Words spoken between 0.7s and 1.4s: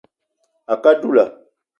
A kə á dula